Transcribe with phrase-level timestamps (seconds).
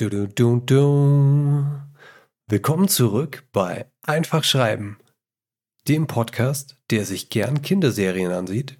[0.00, 1.66] Du, du, du, du.
[2.46, 4.96] Willkommen zurück bei Einfach Schreiben,
[5.88, 8.78] dem Podcast, der sich gern Kinderserien ansieht.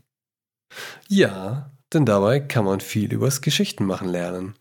[1.09, 4.55] Ja, denn dabei kann man viel übers Geschichtenmachen lernen.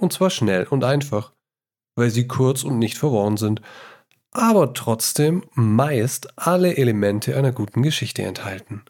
[0.00, 1.32] Und zwar schnell und einfach,
[1.96, 3.62] weil sie kurz und nicht verworren sind,
[4.30, 8.84] aber trotzdem meist alle Elemente einer guten Geschichte enthalten.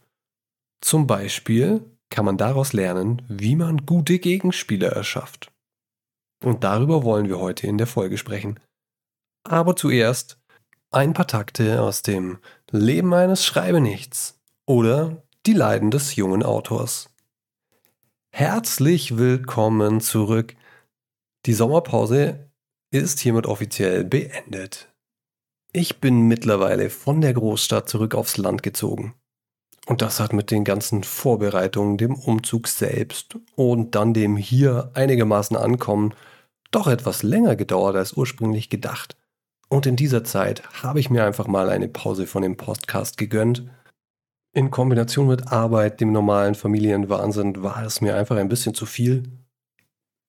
[0.82, 5.51] Zum Beispiel kann man daraus lernen, wie man gute Gegenspieler erschafft.
[6.42, 8.58] Und darüber wollen wir heute in der Folge sprechen.
[9.44, 10.38] Aber zuerst
[10.90, 12.38] ein paar Takte aus dem
[12.70, 17.10] Leben eines Schreibenichts oder die Leiden des jungen Autors.
[18.34, 20.54] Herzlich willkommen zurück.
[21.46, 22.50] Die Sommerpause
[22.90, 24.88] ist hiermit offiziell beendet.
[25.72, 29.14] Ich bin mittlerweile von der Großstadt zurück aufs Land gezogen.
[29.86, 35.56] Und das hat mit den ganzen Vorbereitungen, dem Umzug selbst und dann dem hier einigermaßen
[35.56, 36.14] Ankommen
[36.72, 39.16] doch etwas länger gedauert als ursprünglich gedacht.
[39.68, 43.64] Und in dieser Zeit habe ich mir einfach mal eine Pause von dem Podcast gegönnt.
[44.52, 49.22] In Kombination mit Arbeit, dem normalen Familienwahnsinn, war es mir einfach ein bisschen zu viel.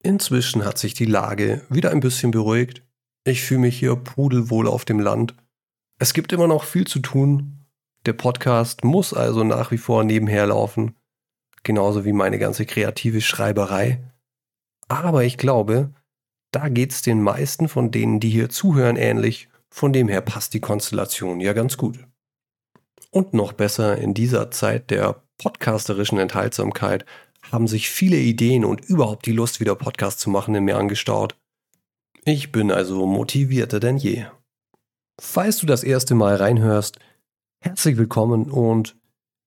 [0.02, 2.84] Inzwischen hat sich die Lage wieder ein bisschen beruhigt.
[3.26, 5.36] Ich fühle mich hier pudelwohl auf dem Land.
[6.00, 7.66] Es gibt immer noch viel zu tun.
[8.06, 10.96] Der Podcast muss also nach wie vor nebenher laufen.
[11.64, 14.04] Genauso wie meine ganze kreative Schreiberei.
[14.90, 15.94] Aber ich glaube,
[16.54, 19.50] da geht's den meisten von denen, die hier zuhören, ähnlich.
[19.70, 22.00] Von dem her passt die Konstellation ja ganz gut.
[23.10, 27.06] Und noch besser, in dieser Zeit der podcasterischen Enthaltsamkeit
[27.52, 31.36] haben sich viele Ideen und überhaupt die Lust, wieder Podcast zu machen, in mir angestaut.
[32.24, 34.26] Ich bin also motivierter denn je.
[35.20, 37.00] Falls du das erste Mal reinhörst,
[37.60, 38.96] herzlich willkommen und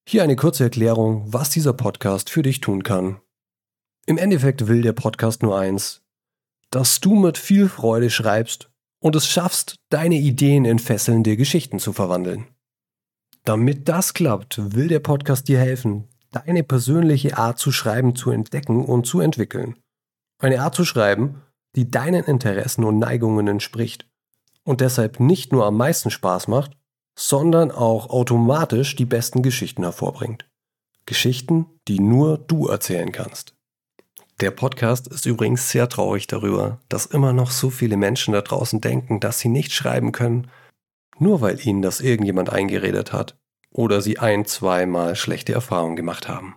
[0.09, 3.21] hier eine kurze Erklärung, was dieser Podcast für dich tun kann.
[4.07, 6.06] Im Endeffekt will der Podcast nur eins,
[6.71, 11.93] dass du mit viel Freude schreibst und es schaffst, deine Ideen in fesselnde Geschichten zu
[11.93, 12.47] verwandeln.
[13.45, 18.85] Damit das klappt, will der Podcast dir helfen, deine persönliche Art zu schreiben zu entdecken
[18.85, 19.77] und zu entwickeln.
[20.39, 21.43] Eine Art zu schreiben,
[21.77, 24.09] die deinen Interessen und Neigungen entspricht
[24.65, 26.77] und deshalb nicht nur am meisten Spaß macht,
[27.19, 30.47] sondern auch automatisch die besten Geschichten hervorbringt.
[31.07, 33.56] Geschichten, die nur du erzählen kannst.
[34.43, 38.83] Der Podcast ist übrigens sehr traurig darüber, dass immer noch so viele Menschen da draußen
[38.83, 40.51] denken, dass sie nicht schreiben können,
[41.19, 43.39] nur weil ihnen das irgendjemand eingeredet hat
[43.71, 46.57] oder sie ein, zweimal schlechte Erfahrungen gemacht haben.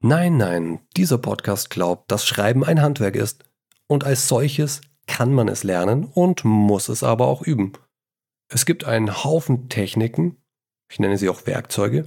[0.00, 3.44] Nein, nein, dieser Podcast glaubt, dass Schreiben ein Handwerk ist
[3.86, 7.74] und als solches kann man es lernen und muss es aber auch üben.
[8.48, 10.38] Es gibt einen Haufen Techniken,
[10.90, 12.06] ich nenne sie auch Werkzeuge,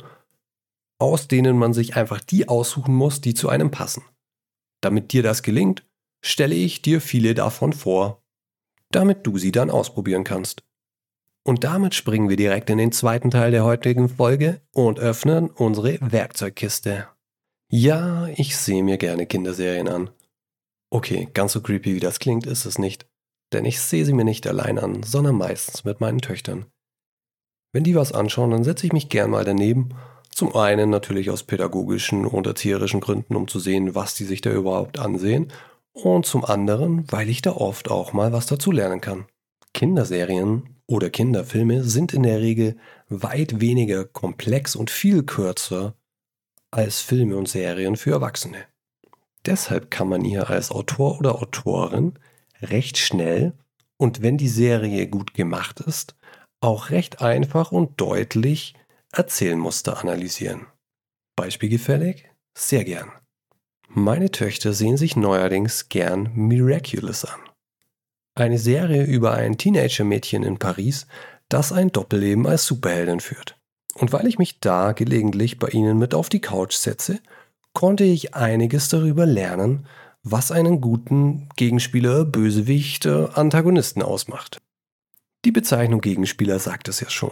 [0.98, 4.04] aus denen man sich einfach die aussuchen muss, die zu einem passen.
[4.82, 5.84] Damit dir das gelingt,
[6.24, 8.22] stelle ich dir viele davon vor,
[8.92, 10.64] damit du sie dann ausprobieren kannst.
[11.44, 15.98] Und damit springen wir direkt in den zweiten Teil der heutigen Folge und öffnen unsere
[16.02, 17.08] Werkzeugkiste.
[17.70, 20.10] Ja, ich sehe mir gerne Kinderserien an.
[20.90, 23.08] Okay, ganz so creepy wie das klingt, ist es nicht.
[23.54, 26.66] Denn ich sehe sie mir nicht allein an, sondern meistens mit meinen Töchtern.
[27.74, 29.90] Wenn die was anschauen, dann setze ich mich gern mal daneben
[30.30, 34.52] zum einen natürlich aus pädagogischen und erzieherischen Gründen, um zu sehen, was die sich da
[34.52, 35.52] überhaupt ansehen.
[35.94, 39.26] Und zum anderen, weil ich da oft auch mal was dazu lernen kann.
[39.74, 42.78] Kinderserien oder Kinderfilme sind in der Regel
[43.10, 45.96] weit weniger komplex und viel kürzer
[46.72, 48.66] als Filme und Serien für Erwachsene.
[49.46, 52.14] Deshalb kann man ihr als Autor oder Autorin
[52.62, 53.54] recht schnell
[53.98, 56.16] und wenn die Serie gut gemacht ist,
[56.60, 58.74] auch recht einfach und deutlich
[59.12, 60.68] Erzählmuster analysieren.
[61.36, 62.30] Beispielgefällig?
[62.58, 63.12] Sehr gern.
[63.88, 67.40] Meine Töchter sehen sich neuerdings gern Miraculous an.
[68.36, 71.08] Eine Serie über ein Teenager-Mädchen in Paris,
[71.50, 73.58] das ein Doppelleben als Superheldin führt.
[73.96, 77.20] Und weil ich mich da gelegentlich bei ihnen mit auf die Couch setze,
[77.74, 79.88] konnte ich einiges darüber lernen,
[80.24, 84.60] was einen guten Gegenspieler, Bösewicht, Antagonisten ausmacht.
[85.46, 87.32] Die Bezeichnung Gegenspieler sagt es ja schon.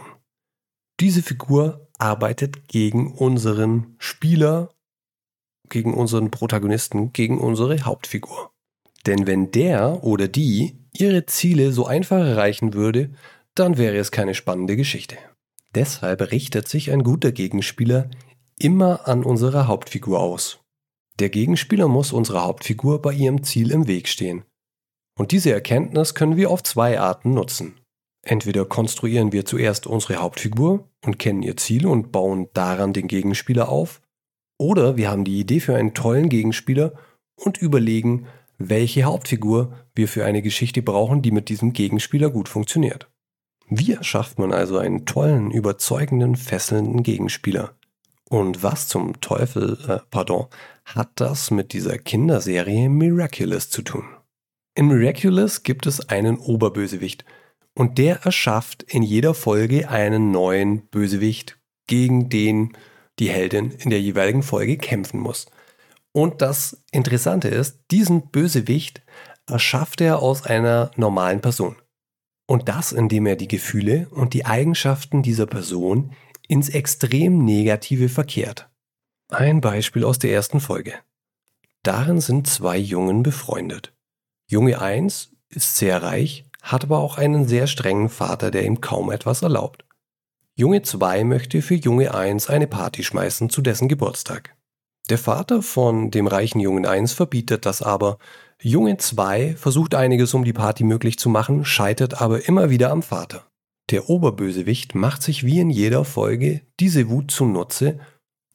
[1.00, 4.70] Diese Figur arbeitet gegen unseren Spieler,
[5.68, 8.50] gegen unseren Protagonisten, gegen unsere Hauptfigur.
[9.06, 13.10] Denn wenn der oder die ihre Ziele so einfach erreichen würde,
[13.54, 15.16] dann wäre es keine spannende Geschichte.
[15.74, 18.10] Deshalb richtet sich ein guter Gegenspieler
[18.58, 20.60] immer an unserer Hauptfigur aus.
[21.18, 24.44] Der Gegenspieler muss unserer Hauptfigur bei ihrem Ziel im Weg stehen.
[25.18, 27.80] Und diese Erkenntnis können wir auf zwei Arten nutzen.
[28.28, 33.68] Entweder konstruieren wir zuerst unsere Hauptfigur und kennen ihr Ziel und bauen daran den Gegenspieler
[33.68, 34.02] auf,
[34.58, 36.94] oder wir haben die Idee für einen tollen Gegenspieler
[37.36, 38.26] und überlegen,
[38.58, 43.08] welche Hauptfigur wir für eine Geschichte brauchen, die mit diesem Gegenspieler gut funktioniert.
[43.68, 47.76] Wie erschafft man also einen tollen, überzeugenden, fesselnden Gegenspieler?
[48.28, 50.46] Und was zum Teufel, äh, pardon,
[50.84, 54.04] hat das mit dieser Kinderserie Miraculous zu tun?
[54.74, 57.24] In Miraculous gibt es einen Oberbösewicht
[57.76, 62.72] und der erschafft in jeder Folge einen neuen Bösewicht, gegen den
[63.18, 65.46] die Heldin in der jeweiligen Folge kämpfen muss.
[66.12, 69.02] Und das Interessante ist, diesen Bösewicht
[69.46, 71.76] erschafft er aus einer normalen Person.
[72.48, 76.12] Und das, indem er die Gefühle und die Eigenschaften dieser Person
[76.48, 78.70] ins extrem Negative verkehrt.
[79.28, 80.94] Ein Beispiel aus der ersten Folge.
[81.82, 83.92] Darin sind zwei Jungen befreundet.
[84.48, 89.10] Junge 1 ist sehr reich, hat aber auch einen sehr strengen Vater, der ihm kaum
[89.10, 89.84] etwas erlaubt.
[90.54, 94.54] Junge 2 möchte für Junge 1 eine Party schmeißen zu dessen Geburtstag.
[95.08, 98.18] Der Vater von dem reichen Jungen 1 verbietet das aber.
[98.60, 103.02] Junge 2 versucht einiges, um die Party möglich zu machen, scheitert aber immer wieder am
[103.02, 103.46] Vater.
[103.90, 108.00] Der Oberbösewicht macht sich wie in jeder Folge diese Wut zunutze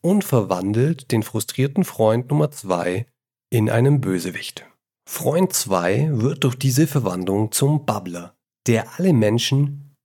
[0.02, 3.06] und verwandelt den frustrierten Freund Nummer 2
[3.50, 4.66] in einen Bösewicht.
[5.08, 8.36] Freund 2 wird durch diese Verwandlung zum Babbler,
[8.68, 9.96] der alle Menschen,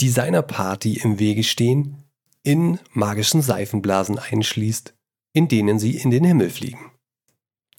[0.00, 2.04] die seiner Party im Wege stehen,
[2.42, 4.94] in magischen Seifenblasen einschließt,
[5.32, 6.92] in denen sie in den Himmel fliegen.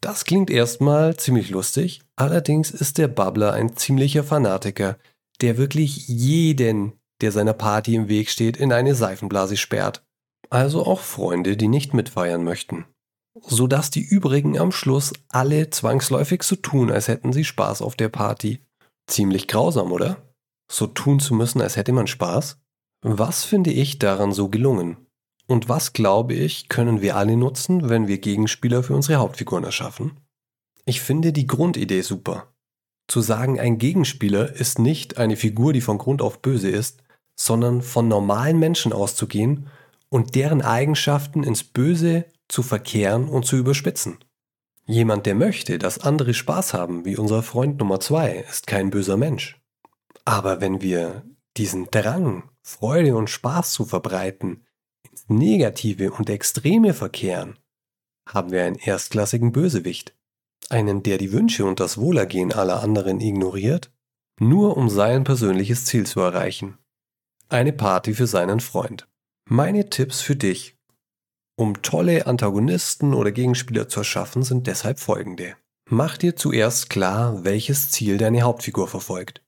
[0.01, 4.97] Das klingt erstmal ziemlich lustig, allerdings ist der Babbler ein ziemlicher Fanatiker,
[5.41, 10.05] der wirklich jeden, der seiner Party im Weg steht, in eine Seifenblase sperrt.
[10.49, 12.85] Also auch Freunde, die nicht mitfeiern möchten.
[13.41, 18.09] Sodass die übrigen am Schluss alle zwangsläufig so tun, als hätten sie Spaß auf der
[18.09, 18.59] Party.
[19.07, 20.17] Ziemlich grausam, oder?
[20.69, 22.57] So tun zu müssen, als hätte man Spaß?
[23.01, 24.97] Was finde ich daran so gelungen?
[25.47, 30.19] Und was, glaube ich, können wir alle nutzen, wenn wir Gegenspieler für unsere Hauptfiguren erschaffen?
[30.85, 32.53] Ich finde die Grundidee super.
[33.07, 37.01] Zu sagen, ein Gegenspieler ist nicht eine Figur, die von Grund auf böse ist,
[37.39, 39.67] sondern von normalen Menschen auszugehen
[40.09, 44.17] und deren Eigenschaften ins Böse zu verkehren und zu überspitzen.
[44.85, 49.17] Jemand, der möchte, dass andere Spaß haben, wie unser Freund Nummer zwei, ist kein böser
[49.17, 49.59] Mensch.
[50.23, 51.25] Aber wenn wir
[51.57, 54.65] diesen Drang, Freude und Spaß zu verbreiten,
[55.09, 57.59] ins Negative und Extreme verkehren,
[58.27, 60.15] haben wir einen erstklassigen Bösewicht.
[60.69, 63.91] Einen, der die Wünsche und das Wohlergehen aller anderen ignoriert,
[64.39, 66.77] nur um sein persönliches Ziel zu erreichen.
[67.49, 69.07] Eine Party für seinen Freund.
[69.45, 70.76] Meine Tipps für dich,
[71.57, 75.55] um tolle Antagonisten oder Gegenspieler zu erschaffen, sind deshalb folgende.
[75.89, 79.41] Mach dir zuerst klar, welches Ziel deine Hauptfigur verfolgt.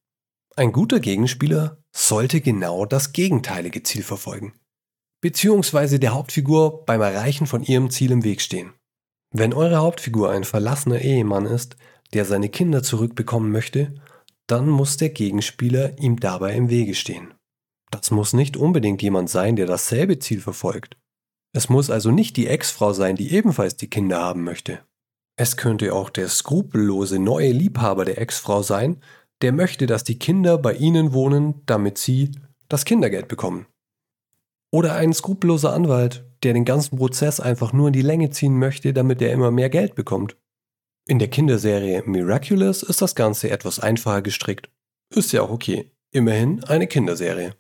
[0.56, 4.54] Ein guter Gegenspieler sollte genau das gegenteilige Ziel verfolgen,
[5.22, 8.74] beziehungsweise der Hauptfigur beim Erreichen von ihrem Ziel im Weg stehen.
[9.32, 11.78] Wenn eure Hauptfigur ein verlassener Ehemann ist,
[12.14, 13.94] der seine Kinder zurückbekommen möchte,
[14.48, 17.36] dann muss der Gegenspieler ihm dabei im Wege stehen.
[17.92, 20.98] Das muss nicht unbedingt jemand sein, der dasselbe Ziel verfolgt.
[21.52, 24.80] Es muss also nicht die Ex-Frau sein, die ebenfalls die Kinder haben möchte.
[25.36, 29.02] Es könnte auch der skrupellose neue Liebhaber der Ex-Frau sein,
[29.42, 32.32] der möchte, dass die Kinder bei ihnen wohnen, damit sie
[32.68, 33.66] das Kindergeld bekommen.
[34.72, 38.94] Oder ein skrupelloser Anwalt, der den ganzen Prozess einfach nur in die Länge ziehen möchte,
[38.94, 40.38] damit er immer mehr Geld bekommt.
[41.08, 44.70] In der Kinderserie Miraculous ist das Ganze etwas einfacher gestrickt.
[45.10, 45.92] Ist ja auch okay.
[46.12, 47.56] Immerhin eine Kinderserie.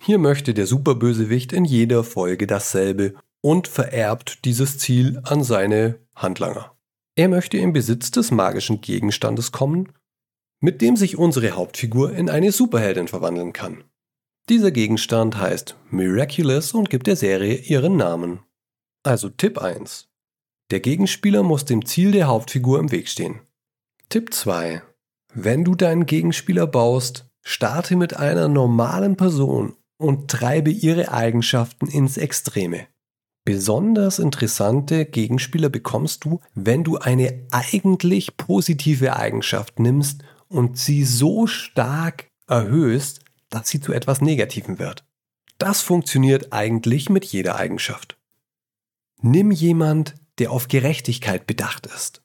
[0.00, 6.76] Hier möchte der Superbösewicht in jeder Folge dasselbe und vererbt dieses Ziel an seine Handlanger.
[7.16, 9.92] Er möchte in Besitz des magischen Gegenstandes kommen,
[10.60, 13.84] mit dem sich unsere Hauptfigur in eine Superheldin verwandeln kann.
[14.48, 18.40] Dieser Gegenstand heißt Miraculous und gibt der Serie ihren Namen.
[19.04, 20.08] Also Tipp 1.
[20.70, 23.40] Der Gegenspieler muss dem Ziel der Hauptfigur im Weg stehen.
[24.08, 24.82] Tipp 2.
[25.32, 32.16] Wenn du deinen Gegenspieler baust, starte mit einer normalen Person und treibe ihre Eigenschaften ins
[32.18, 32.86] Extreme.
[33.44, 41.46] Besonders interessante Gegenspieler bekommst du, wenn du eine eigentlich positive Eigenschaft nimmst und sie so
[41.46, 43.20] stark erhöhst,
[43.50, 45.04] dass sie zu etwas Negativem wird.
[45.58, 48.18] Das funktioniert eigentlich mit jeder Eigenschaft.
[49.20, 52.22] Nimm jemand, der auf Gerechtigkeit bedacht ist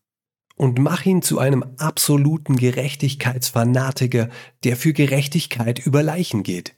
[0.56, 4.30] und mach ihn zu einem absoluten Gerechtigkeitsfanatiker,
[4.64, 6.76] der für Gerechtigkeit über Leichen geht.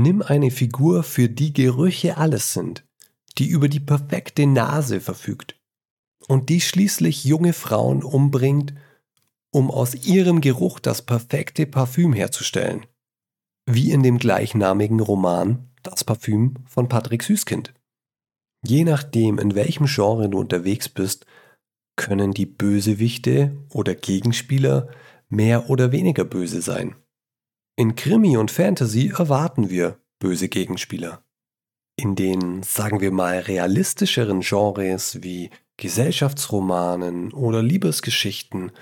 [0.00, 2.86] Nimm eine Figur, für die Gerüche alles sind,
[3.36, 5.60] die über die perfekte Nase verfügt
[6.28, 8.74] und die schließlich junge Frauen umbringt,
[9.50, 12.86] um aus ihrem Geruch das perfekte Parfüm herzustellen.
[13.66, 17.74] Wie in dem gleichnamigen Roman Das Parfüm von Patrick Süßkind.
[18.64, 21.26] Je nachdem, in welchem Genre du unterwegs bist,
[21.96, 24.90] können die Bösewichte oder Gegenspieler
[25.28, 26.94] mehr oder weniger böse sein.
[27.78, 31.22] In Krimi und Fantasy erwarten wir böse Gegenspieler.
[31.94, 38.72] In den, sagen wir mal, realistischeren Genres wie Gesellschaftsromanen oder Liebesgeschichten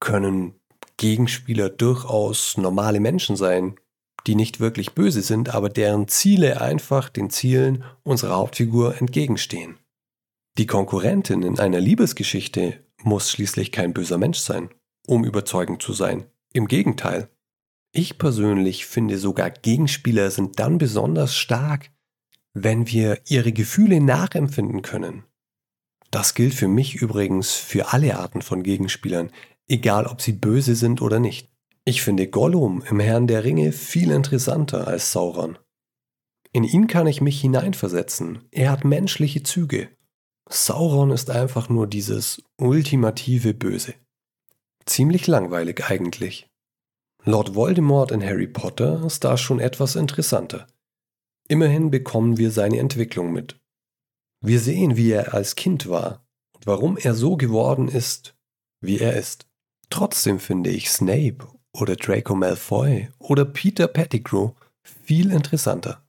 [0.00, 0.58] können
[0.96, 3.76] Gegenspieler durchaus normale Menschen sein,
[4.26, 9.78] die nicht wirklich böse sind, aber deren Ziele einfach den Zielen unserer Hauptfigur entgegenstehen.
[10.58, 14.70] Die Konkurrentin in einer Liebesgeschichte muss schließlich kein böser Mensch sein,
[15.06, 16.26] um überzeugend zu sein.
[16.52, 17.30] Im Gegenteil.
[17.98, 21.90] Ich persönlich finde sogar Gegenspieler sind dann besonders stark,
[22.52, 25.24] wenn wir ihre Gefühle nachempfinden können.
[26.10, 29.30] Das gilt für mich übrigens für alle Arten von Gegenspielern,
[29.66, 31.50] egal ob sie böse sind oder nicht.
[31.86, 35.56] Ich finde Gollum im Herrn der Ringe viel interessanter als Sauron.
[36.52, 38.40] In ihn kann ich mich hineinversetzen.
[38.50, 39.88] Er hat menschliche Züge.
[40.50, 43.94] Sauron ist einfach nur dieses ultimative Böse.
[44.84, 46.50] Ziemlich langweilig eigentlich.
[47.28, 50.68] Lord Voldemort in Harry Potter ist da schon etwas interessanter.
[51.48, 53.60] Immerhin bekommen wir seine Entwicklung mit.
[54.40, 58.36] Wir sehen, wie er als Kind war und warum er so geworden ist,
[58.80, 59.48] wie er ist.
[59.90, 61.38] Trotzdem finde ich Snape
[61.72, 64.52] oder Draco Malfoy oder Peter Pettigrew
[64.84, 66.06] viel interessanter.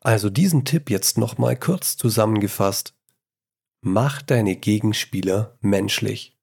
[0.00, 2.94] Also diesen Tipp jetzt nochmal kurz zusammengefasst.
[3.82, 6.39] Mach deine Gegenspieler menschlich.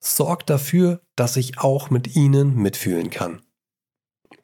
[0.00, 3.42] Sorg dafür, dass ich auch mit ihnen mitfühlen kann.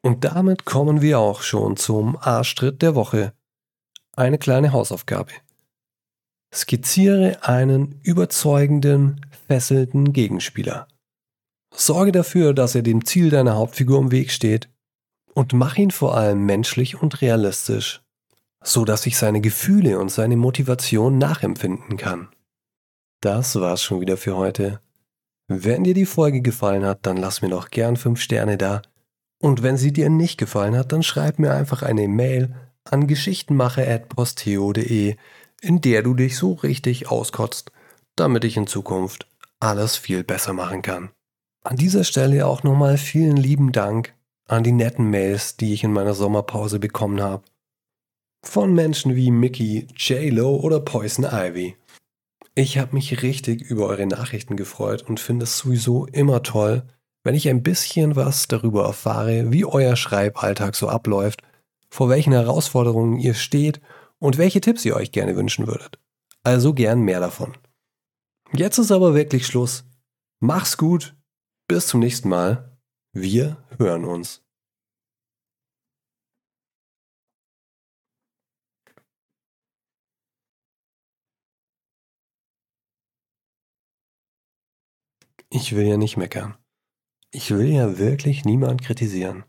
[0.03, 3.33] Und damit kommen wir auch schon zum Arschtritt der Woche.
[4.17, 5.33] Eine kleine Hausaufgabe.
[6.53, 10.89] Skizziere einen überzeugenden, fesselnden Gegenspieler.
[11.75, 14.69] Sorge dafür, dass er dem Ziel deiner Hauptfigur im Weg steht
[15.35, 18.03] und mach ihn vor allem menschlich und realistisch,
[18.63, 22.29] so dass ich seine Gefühle und seine Motivation nachempfinden kann.
[23.21, 24.81] Das war's schon wieder für heute.
[25.49, 28.83] Wenn dir die Folge gefallen hat, dann lass mir doch gern 5 Sterne da.
[29.41, 35.17] Und wenn sie dir nicht gefallen hat, dann schreib mir einfach eine Mail an geschichtenmacher.posteo.de,
[35.61, 37.73] in der du dich so richtig auskotzt,
[38.17, 39.29] damit ich in Zukunft
[39.61, 41.11] alles viel besser machen kann.
[41.63, 44.15] An dieser Stelle auch nochmal vielen lieben Dank
[44.47, 47.45] an die netten Mails, die ich in meiner Sommerpause bekommen habe.
[48.45, 51.77] Von Menschen wie Mickey, J-Lo oder Poison Ivy.
[52.57, 56.85] Ich habe mich richtig über eure Nachrichten gefreut und finde es sowieso immer toll,
[57.25, 61.43] wenn ich ein bisschen was darüber erfahre, wie euer Schreiballtag so abläuft,
[61.89, 63.81] vor welchen Herausforderungen ihr steht
[64.21, 65.99] und welche Tipps ihr euch gerne wünschen würdet.
[66.45, 67.57] Also gern mehr davon.
[68.53, 69.85] Jetzt ist aber wirklich Schluss.
[70.39, 71.17] Mach's gut
[71.67, 72.79] bis zum nächsten Mal.
[73.13, 74.44] Wir hören uns.
[85.57, 86.59] Ich will ja nicht meckern.
[87.31, 89.45] Ich will ja wirklich niemand kritisieren.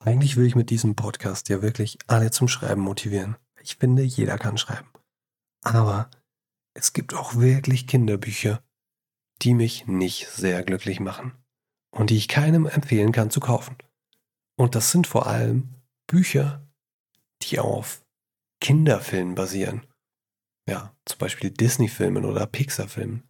[0.00, 3.36] Eigentlich will ich mit diesem Podcast ja wirklich alle zum Schreiben motivieren.
[3.62, 4.88] Ich finde, jeder kann schreiben.
[5.62, 6.10] Aber
[6.74, 8.60] es gibt auch wirklich Kinderbücher,
[9.42, 11.32] die mich nicht sehr glücklich machen
[11.92, 13.76] und die ich keinem empfehlen kann zu kaufen.
[14.58, 15.76] Und das sind vor allem
[16.08, 16.66] Bücher,
[17.42, 18.04] die auf
[18.60, 19.86] Kinderfilmen basieren.
[20.68, 23.22] Ja, zum Beispiel Disney-Filmen oder Pixar-Filmen.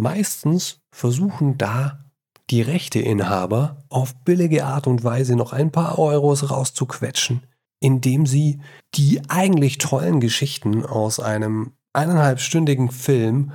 [0.00, 2.06] Meistens versuchen da
[2.48, 7.42] die Rechteinhaber auf billige Art und Weise noch ein paar Euros rauszuquetschen,
[7.80, 8.60] indem sie
[8.94, 13.52] die eigentlich tollen Geschichten aus einem eineinhalbstündigen Film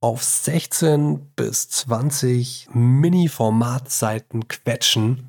[0.00, 5.28] auf 16 bis 20 Mini-Formatseiten quetschen,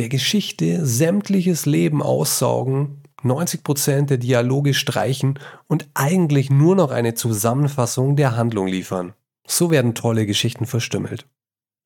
[0.00, 8.16] der Geschichte sämtliches Leben aussaugen, 90% der Dialoge streichen und eigentlich nur noch eine Zusammenfassung
[8.16, 9.14] der Handlung liefern.
[9.46, 11.28] So werden tolle Geschichten verstümmelt.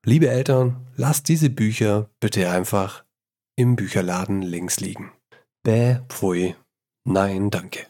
[0.04, 3.04] Liebe Eltern, lasst diese Bücher bitte einfach
[3.56, 5.12] im Bücherladen links liegen.
[5.64, 6.54] Bäh, pfui.
[7.04, 7.86] Nein, danke.